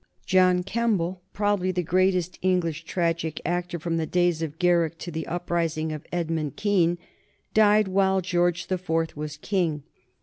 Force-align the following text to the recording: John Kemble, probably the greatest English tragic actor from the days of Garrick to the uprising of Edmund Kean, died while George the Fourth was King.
John 0.25 0.63
Kemble, 0.63 1.21
probably 1.31 1.71
the 1.71 1.83
greatest 1.83 2.39
English 2.41 2.85
tragic 2.85 3.39
actor 3.45 3.77
from 3.77 3.97
the 3.97 4.07
days 4.07 4.41
of 4.41 4.57
Garrick 4.57 4.97
to 4.97 5.11
the 5.11 5.27
uprising 5.27 5.91
of 5.91 6.07
Edmund 6.11 6.55
Kean, 6.55 6.97
died 7.53 7.87
while 7.87 8.19
George 8.19 8.65
the 8.65 8.79
Fourth 8.79 9.15
was 9.15 9.37
King. 9.37 9.83